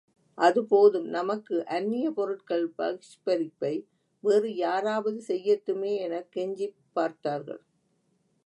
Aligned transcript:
அது 0.37 0.65
போதும் 0.65 1.05
நமக்கு 1.09 1.65
அந்நிய 1.67 2.11
பொருட்கள் 2.11 2.65
பகிஷ்கரிப்பை 2.77 3.73
வேறு 4.23 4.55
யாராவது 4.55 5.23
செய்யட்டுமே 5.27 5.99
எனக் 5.99 6.31
கெஞ்சிப் 6.35 6.79
பார்த்தார்கள்! 6.93 7.61